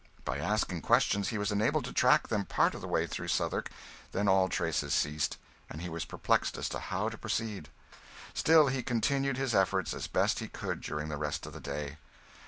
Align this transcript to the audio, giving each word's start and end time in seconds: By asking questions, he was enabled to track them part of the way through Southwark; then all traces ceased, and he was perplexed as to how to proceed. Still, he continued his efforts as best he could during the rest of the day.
By 0.25 0.39
asking 0.39 0.81
questions, 0.81 1.27
he 1.27 1.37
was 1.37 1.51
enabled 1.51 1.85
to 1.85 1.93
track 1.93 2.27
them 2.29 2.45
part 2.45 2.73
of 2.73 2.81
the 2.81 2.87
way 2.87 3.05
through 3.05 3.27
Southwark; 3.27 3.69
then 4.13 4.27
all 4.27 4.49
traces 4.49 4.95
ceased, 4.95 5.37
and 5.69 5.79
he 5.79 5.89
was 5.89 6.05
perplexed 6.05 6.57
as 6.57 6.67
to 6.69 6.79
how 6.79 7.07
to 7.09 7.19
proceed. 7.19 7.69
Still, 8.33 8.65
he 8.69 8.81
continued 8.81 9.37
his 9.37 9.53
efforts 9.53 9.93
as 9.93 10.07
best 10.07 10.39
he 10.39 10.47
could 10.47 10.81
during 10.81 11.09
the 11.09 11.17
rest 11.17 11.45
of 11.45 11.53
the 11.53 11.59
day. 11.59 11.97